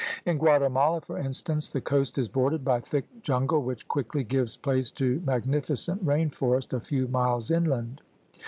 [0.25, 4.89] In Guatemala, for instance, the coast is bordered by thick jungle which quickly gives place
[4.89, 8.01] to magnificent rain forest a few miles inland.